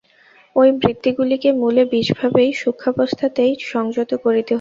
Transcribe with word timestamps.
ঐ 0.55 0.63
বৃত্তিগুলিকে 0.79 1.49
মূলে 1.53 1.83
বীজভাবেই 1.91 2.51
সূক্ষ্মাবস্থাতেই 2.61 3.53
সংযত 3.71 4.11
করিতে 4.15 4.29
হইবে। 4.35 4.49